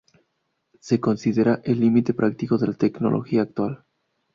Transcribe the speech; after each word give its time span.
Se 0.79 0.99
considera 0.99 1.61
el 1.63 1.79
límite 1.79 2.15
práctico 2.15 2.57
de 2.57 2.65
la 2.65 2.73
tecnología 2.73 3.43
actual. 3.43 3.85